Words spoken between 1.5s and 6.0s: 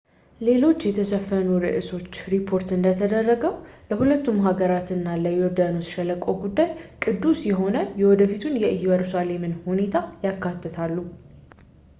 ርእሶች ሪፖርት እንደተደረገው ለሁለቱም ሀገራት እና ለዮርዳኖስ